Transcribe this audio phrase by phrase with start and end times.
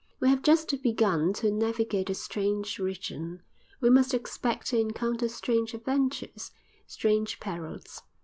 [0.19, 3.43] We have just begun to navigate a strange region;
[3.81, 6.49] we must expect to encounter strange adventures,
[6.87, 8.01] strange perils.